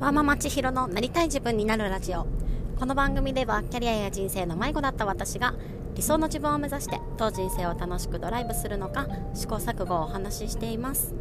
[0.00, 2.24] ワーママ千尋のなりたい自分になるラジオ。
[2.78, 5.56] この番組ではキャリアや人生の迷子だった私が
[5.96, 11.16] 理想の自分を目指して当人生を楽しくドライブするのか試行錯誤をお話ししています。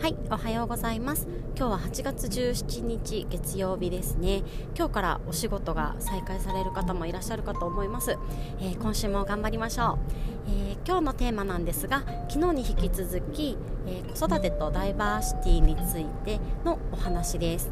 [0.00, 1.26] はいおはようございます。
[1.56, 4.44] 今日は8月17日月曜日ですね。
[4.76, 8.16] 今日からお仕事が再開される方もいらっしゃるかと思います、
[8.60, 9.98] えー、今週も頑張りましょ
[10.46, 13.58] う、えー、今日のテーマなんですが昨日に引き続き、
[13.88, 17.68] えー、子育てとダイバーシティについてのお話です。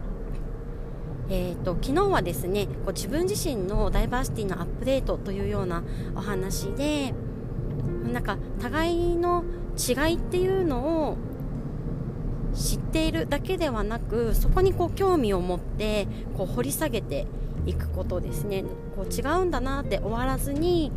[1.28, 5.84] えーと、昨日はですねこう自分自身のダイバーシティのアップデートというような
[6.16, 7.14] お話で
[8.12, 9.44] なんか互いの
[9.76, 11.16] 違いっていうのを
[12.56, 17.26] 知っているだけではなくそこにこう興味を持ってこう掘り下げて
[17.66, 18.64] いくことですね。
[18.96, 20.90] こう違うんだなって終わらずに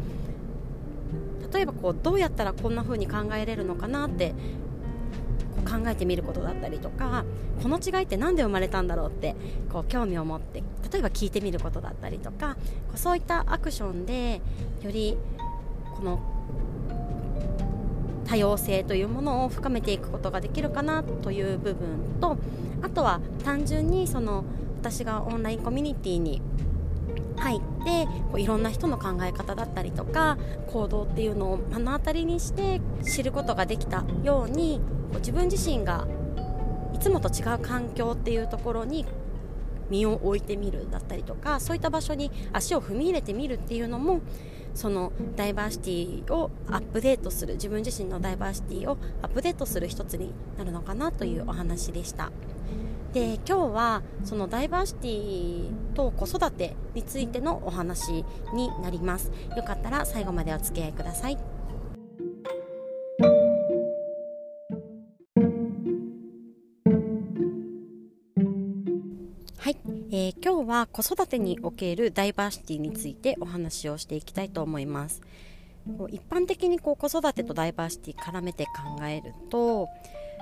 [1.51, 4.33] 例えばこうどうやったらこんな風に考えれるのかなって
[5.69, 7.25] 考えてみることだったりとか
[7.61, 9.35] この違いって何で生まれたんだろうって
[9.71, 12.55] こう興味を持って例えば聞いてみることだったりとか
[12.95, 14.41] そういったアクションで
[14.81, 15.17] より
[15.95, 16.38] この
[18.29, 22.37] 多様性というものを深めていくことができるかなという部分と
[22.83, 24.45] あとは単純にその
[24.79, 26.39] 私がオンラインコミュニティに
[27.37, 34.79] 入ってこういろんな人の考え方だったりとか行動っていうのを目の当たりにして知ることができたように
[35.11, 36.07] こう自分自身が
[36.93, 39.05] いつもと違う環境っていうところに
[39.89, 44.21] 身を置いてみるだったりとかそういった場所に足を踏み入れてみるっていうのも
[44.75, 52.31] そのダイバーシティをアップデートする自分自身のダイバーシティをアップデートする一つになるのかなというお話でした。
[53.13, 58.23] で今日はそのダイバーシティと子育てについてのお話
[58.53, 59.31] になります。
[59.57, 61.48] よかったら最後までお付き合いください。
[69.69, 69.77] はい、
[70.09, 75.21] えー、今日は子育てにおけるダイバーシティについてお話をしていきたいと思います。
[75.95, 79.87] こう一般的にこう子育てとダイバーシティ絡めて考えると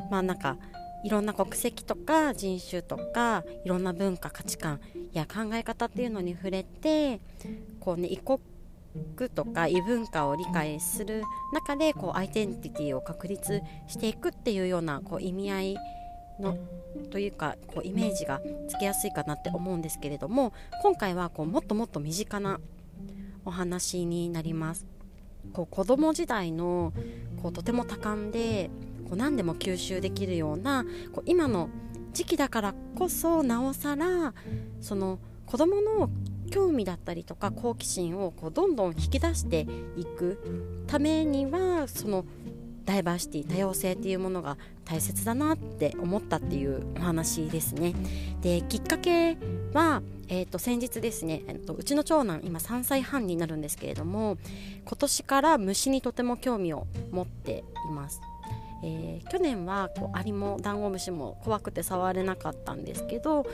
[0.10, 0.56] まあなんか
[1.04, 4.80] いろんな国籍とか人種とかいろんな文化価値観
[5.12, 7.20] や考え方っていうのに触れて
[7.82, 8.40] こうね異国
[9.36, 15.78] とか異文化を理解する中でこうアイデンティティを確立していくっていうようなこう意味合い
[16.40, 16.58] の
[17.12, 22.60] というかこうイメージがつけやすいかなって思うんですけれども今回はこうもっともっと身近な
[23.46, 24.86] お話になります。
[25.54, 26.92] こう子供時代の
[27.42, 28.70] こうとても多感で
[29.06, 31.70] こう何でも吸収できるようなこう今の
[32.14, 34.34] 時期だからこそなおさら
[34.82, 36.10] その子供の
[36.52, 42.26] 興味だったりとか好奇心をこうどんどん引き出していくためにはその
[42.88, 47.94] ダイバーシティ多様性っていうものが大切だなって思ったっていうお話ですね。
[48.42, 49.38] できっかけ
[49.74, 54.38] は、えー、と先日ですね、えー、とうちの長男今3歳半になるんですけれども
[54.86, 58.22] 今年から虫にとても興味を持っています。
[58.86, 63.46] えー、去年はこうアリもダンゴムシも怖くて触れなかったんですけど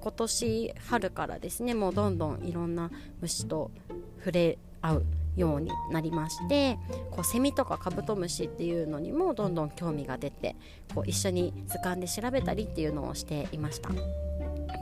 [0.00, 3.70] 今年春からですねもうどんどんいろんな虫と
[4.18, 5.06] 触れ合う
[5.36, 6.78] ようになりまして
[7.10, 10.56] こうセミとかカブトムシっていうのにもどんどん興味が出て
[10.94, 13.90] こう一緒に図鑑で調べたりっていうのをしていました。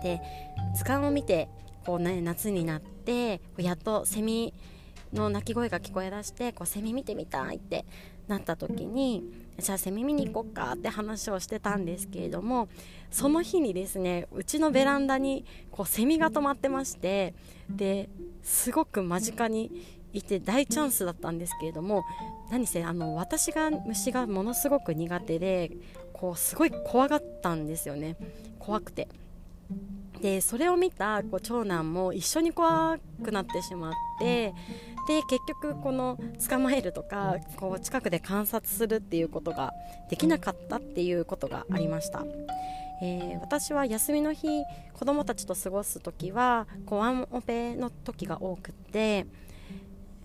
[0.03, 0.21] で
[0.77, 1.49] 図鑑を見て
[1.85, 4.55] こう、ね、夏になってやっとセミ
[5.13, 7.85] の鳴き声が聞こえだしてこうセミ見てみたいって
[8.29, 9.25] なった時に
[9.59, 12.69] じゃあセミ見に行こっかって話をしてたんですけれども
[13.11, 17.35] その日にですねうちのベランダにこうセミが止まってまして
[17.69, 18.09] で
[18.43, 22.05] すごく間近にいて大チャンスだったんですけれども
[22.51, 25.71] 何せあの私が虫がものすごく苦手で
[26.13, 28.17] こうすごい怖がったんですよね。
[28.59, 29.09] 怖くて。
[30.21, 34.53] でそれを見たこう長男も一緒に怖くなってしまって
[35.09, 39.73] で結局この捕まえるとかこう近くで観察するっていうことが
[40.11, 42.25] できなかったっていうことがありました、
[43.03, 44.47] えー、私は休みの日
[44.93, 49.27] 子供たちと過ごす時はこうワンオペの時が多くって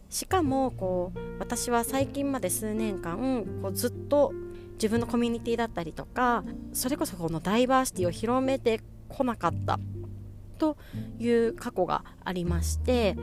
[0.10, 4.34] しかもこう私は最近まで数年間こうずっと
[4.74, 6.44] 自分のコミュニティだったりとか
[6.74, 9.80] それこそこのダイバーシティを広めてこなかった
[10.58, 10.78] と
[11.20, 13.16] いう過去がありまして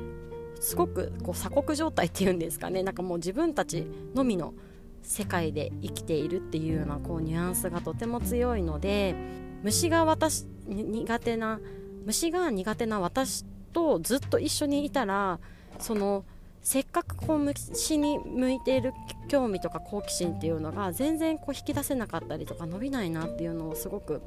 [0.61, 2.83] すごくこう鎖国状態っていうんですかね。
[2.85, 4.55] なんかもう自分たちのみの
[5.03, 9.17] 世界で生きているっていうようなこうニュアンスがとても強いので
[9.63, 11.61] 虫が私苦手な
[12.05, 15.41] 虫が苦手な私とずっと一緒にいたら
[15.81, 16.25] その
[16.63, 18.95] せっかくこう虫に向いている
[19.29, 24.23] 興味とか好奇心っていうのが全然こう引き出せなかったりとか伸びないなっていうのをすごく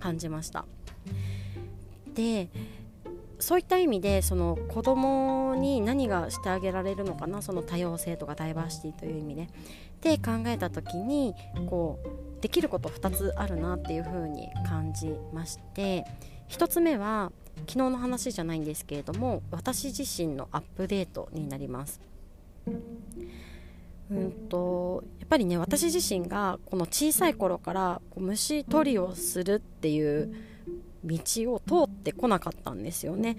[0.00, 0.64] 感じました。
[2.14, 2.48] で
[3.38, 7.42] そういった意味でその子供に何がしてあげられるのかな？
[7.42, 9.48] その多様性とかダイバーシティという意味で。
[10.00, 11.34] で考えた時に
[11.68, 16.06] こうできること2つあるなっていうふうに感じまして。
[16.48, 22.00] 1つ目は昨日の話じゃないんですけれども私自身のアップデートになります。
[24.08, 30.32] うんとやっぱりね私自身がこの小さい頃からこう虫取りをするっていう
[31.04, 31.18] 道
[31.54, 33.36] を通ってこなかったんですよね。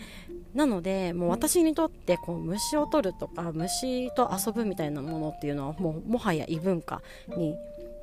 [0.53, 7.01] なのでもう私にとってこう虫を取るとか虫と遊ぶみたいなものっていうのはもうもはや異文化
[7.37, 7.55] に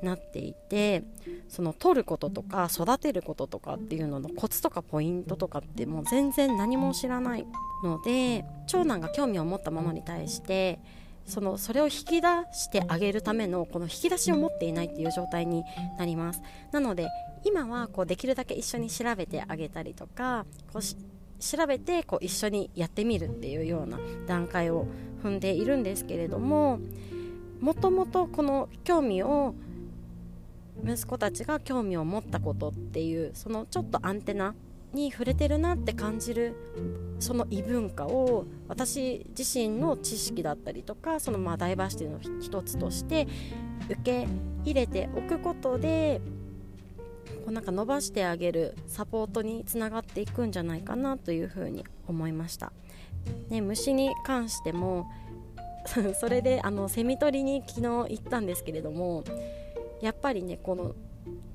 [0.05, 1.03] なっていて
[1.49, 7.45] その取ることとか育てることとかっていうののコツとかポイントとかってもう全然何も知らない
[7.83, 10.79] ので長男が興味を持ったものに対して
[11.25, 15.63] そのそれを引き出してあげるためのこの引き出しを持っていないっていう状態に
[15.97, 16.41] なります。
[16.71, 17.07] なので
[17.43, 20.81] 今はこうできるだけ一緒に調べてあげたりとかこう
[21.39, 24.87] 調べてこう一緒にやってみるっていうような段階を
[25.23, 26.79] 踏んでいるんですけれども
[27.59, 29.55] もともとこの興味を
[30.83, 34.55] 息子たちが興味を持ったことっていうそのちょっとアンテナ
[34.93, 36.55] に触れてるなって感じる
[37.19, 43.27] その異文化を私自身の知識だったりとかそのまあダイバーシティの一つとして
[43.89, 44.27] 受け
[44.63, 46.21] 入れておくことで
[47.45, 52.71] こうなんか伸ばしてあげるサポートにつながっていくんじゃないかなというふうに思いました、
[53.49, 55.05] ね、虫に関しても
[56.19, 59.23] それであのセミ取りに昨日行ったんですけれども
[60.05, 60.93] やっぱりねこの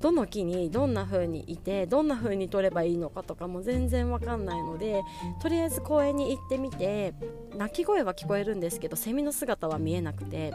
[0.01, 5.03] どの木にどんな風にいてどんな風に取ればいいのかとかも全然わかんないので
[5.41, 7.15] とりあえず公園に行ってみて
[7.57, 10.53] 鳴き声は聞こえるんですけどセミの姿は見えなくて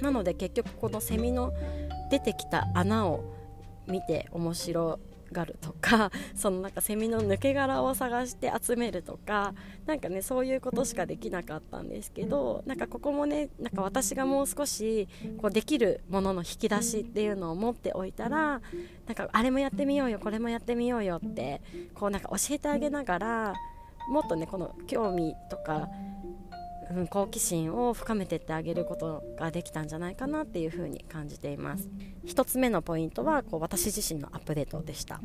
[0.00, 1.52] なので結局このセミの
[2.10, 3.36] 出てきた穴を
[3.86, 4.98] 見て面白
[5.32, 9.54] がるとか そのなんかセミの抜け殻を探して集めるとか
[9.86, 18.60] なんかねそういうことしかできなかったんですけどなんかここもねなんか私がもう少しこうできるものの引き出しっていうのを持っておいたら
[19.06, 21.60] なんかあれもやってみようよこれもやってみようよって
[21.94, 23.54] こうなんか教えてあげながら
[24.08, 25.88] もっとねこの興味とか
[26.90, 31.88] うん、好奇心を深めてってあげることができたんじゃないかなっていうふうに感じています。
[32.26, 35.20] 1つ目のポイントはこう私自身のアップデートでした。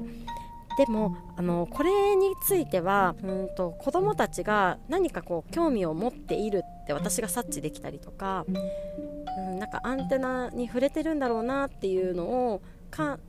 [0.77, 13.19] でもあのこれについてはうんと子どもたちが何かこう興味を持っているって私が察知できたりとか、うん、なんかアンテナに触れてるんだろうなっていうのを感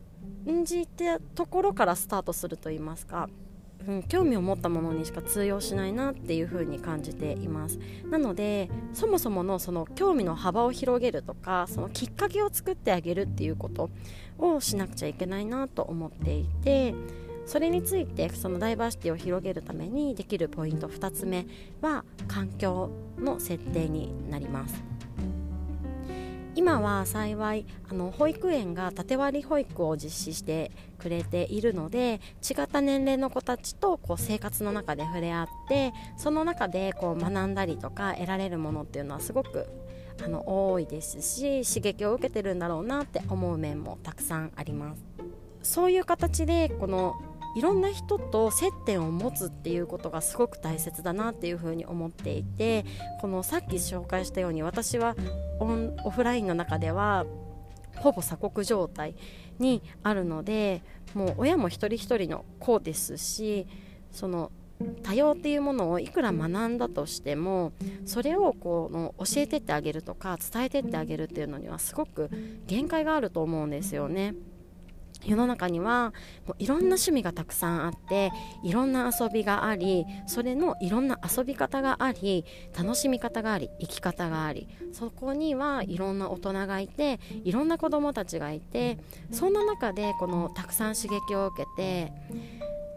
[0.64, 3.28] じたところからスタートするといいますか
[3.88, 7.78] うん、興味を持ったものにしか通用しないなっていう風に感じています。
[8.10, 13.90] なのでそもそものその興味の幅を広げるとかそのきっかけを作ってあげるっていうこと
[14.38, 16.94] をしなくちゃいけないなと思っていて
[17.46, 21.46] それについてそのダイバーシティを広げるためにできるポイント2つ目
[21.80, 24.95] は環境の設定になります。
[26.56, 39.68] 今は幸いあの保育園が縦割り保育を実施してくれているので違った年齢の子たちとこう生活の中で触れ合ってその中でこう学んだりとか得られるものっていうのはすごく
[40.24, 45.04] あの多いですし刺激を受けてるんだろうなって思う面もたくさんあります。
[45.62, 47.16] そういう形でこの
[47.56, 52.84] いろんな人と接点を持つっていうことがすごく大切だなっていうふうに思っていて
[53.20, 55.16] このさっき紹介したように私は
[55.58, 57.24] オンオフラインの中では
[57.96, 59.14] ほぼ鎖国状態
[59.58, 60.82] にあるので
[61.14, 63.66] もう親も一人一人の子ですし
[64.12, 64.52] その
[65.02, 67.72] 多様っていうものをいくら学んだとしても
[68.04, 72.28] それをこの教えてってあげるとか伝えてってあげるっていうのにはすごく
[72.66, 74.34] 限界があると思うんですよね。
[75.24, 76.12] 世の中には
[76.46, 78.32] もういろんな趣味がたくさんあって
[78.62, 82.44] いろんな遊びがありそれのいろんな遊び方があり
[82.76, 88.98] 楽しみ方があり生き方がありそこにはいろんな大人がいていろんな子どもたちがいて
[89.30, 92.12] そんな中でこのたくさん刺激を受けて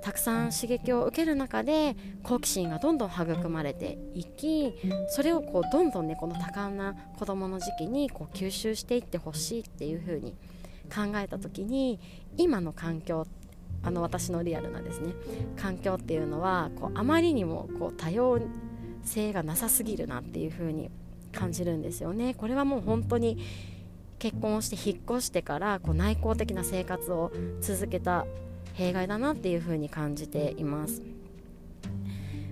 [0.02, 4.74] たくさん刺激を受ける中で好奇心がどんどん育まれていき
[5.10, 10.59] それをこうどんどんねこの多感な子どもの時期にこう吸収していってほしいっていう風に思います
[10.89, 12.00] 考えた時に
[12.38, 13.25] 今の環境
[13.84, 15.13] あの私のリアルなですね
[15.55, 18.39] 環境っていうのはこうあまりにもこう多様
[19.03, 20.91] 性がなさすぎるなっていう風に
[21.31, 22.34] 感じるんですよね。
[22.34, 23.38] これはもう本当に
[24.17, 27.31] 結婚をして引っ越してからこう内向的な生活を
[27.62, 28.25] 続けた
[28.74, 31.01] 弊害だなっていう風に感じています。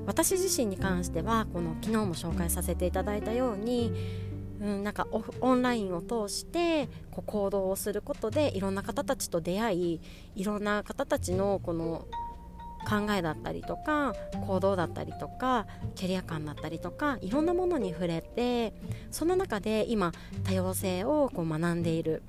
[0.06, 3.92] 私自身に関してはこの昨日も紹介させていただいたように
[4.62, 10.02] うん、なんかオンラインを通してこう行動をすることでいろんな方たちと出会い
[10.36, 12.06] いろんな方たちのこの
[12.88, 14.14] 考えだったりとか
[14.46, 18.74] 行動だったりとかキャリア感だったりとかいろんなものに触れて
[19.12, 20.14] その中で今
[20.46, 22.24] 多様性をこう学んでいる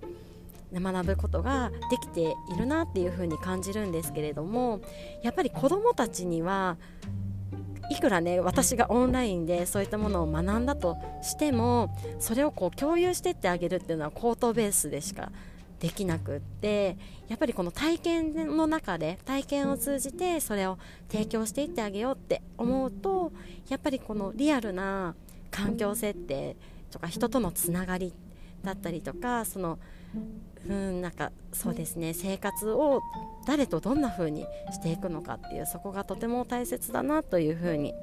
[0.73, 4.80] 学ぶことができているなっていうふうに感じるんですけれども
[5.23, 6.76] やっぱり子どもたちには
[7.90, 15.30] いくらね私がオンラインでそういったものを学んだとしてもそれをこう共有してってあげるっていうのは口頭ベースでしか
[15.80, 16.97] できなくって
[17.28, 20.78] やっぱりこの体験の中で体験を通じてそれを
[21.11, 23.33] 提供していってあげようって思うと
[23.68, 25.14] やっぱりこのリアルな
[25.50, 26.57] 環境設定
[26.90, 28.12] とか人とのつながり
[28.64, 29.78] だったりとかその
[30.66, 31.00] うん。
[31.00, 32.14] なんかそうですね。
[32.14, 33.00] 生活を
[33.46, 37.94] 誰とどんな風にしていくのかっていうそこがとても大切だなという風に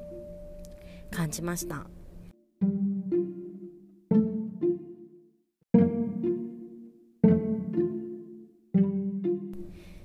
[1.11, 1.85] 感じました。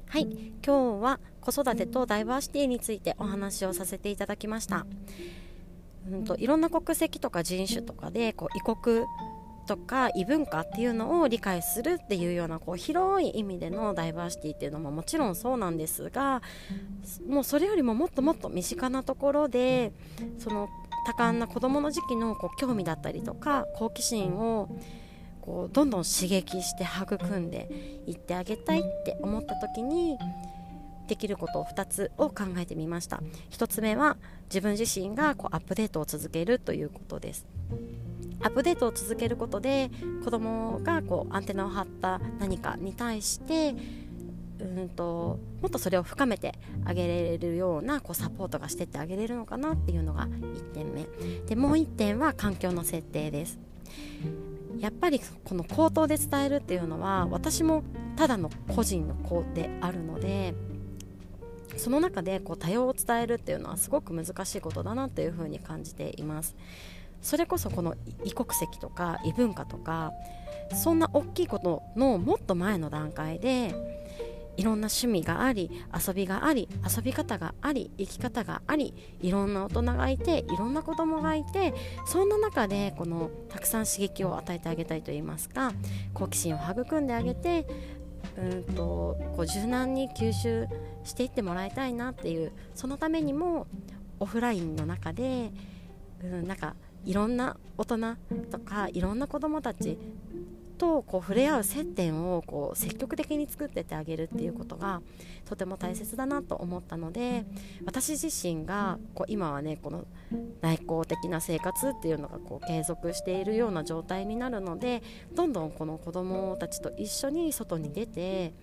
[0.06, 0.50] はい。
[0.62, 4.86] 今日は子育てとダイバーシティについてお話をさせていただきました、
[6.08, 9.06] うんと、といろんな国籍とか人種とかでこう異国
[9.66, 16.42] とか異文化っていうのを理解するっていうようなこう広い意味でのダイバーシティっていうのももちろんそうなんですが
[17.28, 19.92] もうそれよりももっともっと身近なところで
[20.38, 20.68] その
[21.06, 24.68] 多感な子どもの時期のこう興味だったりとか好奇心を
[25.40, 27.68] こうどんどん刺激して育んで
[28.06, 30.18] いってあげたいって思った時に
[31.10, 33.20] できることを2つを考えてみました。
[33.50, 37.46] 1つ目は自分自身がこうアップデートを続けるということです。
[38.42, 39.90] アップデートを続けることで
[40.24, 43.74] 子どもがこうアンテナを張った何かに対して
[44.60, 51.06] うんともっとそれを深めてあげれるようなこうサポートがしてってあげれるのかなっていうのが1点目。
[51.46, 53.58] でもう1点は環境の設定です。
[54.78, 57.82] やっぱりこの口頭で伝えるっていうのは私も
[58.16, 60.54] ただの個人の子であるので
[61.76, 66.56] その中でこう多様を伝えるっていうのはすごく難しいことだなというふうに感じています。
[67.22, 70.12] それこそこの異国籍とか異文化とか
[70.74, 73.74] そんな大きいことのもっと前の段階で
[74.56, 75.70] いろんな趣味があり
[76.06, 81.74] 遊びがあり遊び方があり生き方がありいろんな大人がいていろんな子供がいて
[82.04, 85.72] そんな中でこのたくさん刺激を与えてあげたいといいますか
[86.12, 87.66] 好奇心を育んであげて
[88.38, 90.66] うんとこう柔軟に吸収
[91.04, 93.66] していってもらいたいなっていうそのためにも
[94.18, 95.50] オフラインの中で、
[96.22, 97.98] うん、なんかいろんな大人
[98.50, 99.98] とかいろんな子どもたち
[100.80, 105.02] とこう触れ合う接点をこう積極的に作ってってあげるっていうことが
[105.44, 107.44] とても大切だなと思ったので
[107.84, 110.06] 私自身がこう今はねこの
[110.62, 115.02] 内向的な生活っていうのがこう継続しているような状態になるので
[115.34, 118.54] どんどんこの子どもたちと一緒に外に出て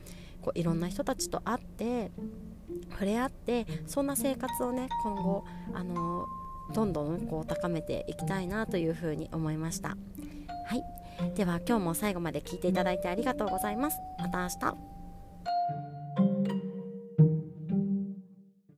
[0.42, 2.10] こういろんな人たちと会って
[2.90, 5.46] 触れ合ってそんな生活をね今後
[5.76, 6.26] あの
[6.74, 9.90] どんどんこう高めていきたいなというふうに思いました。
[9.90, 10.84] はい。
[11.36, 13.98] では今日も最後まで聞いていただいてありがとうございます。
[14.20, 14.97] また明日。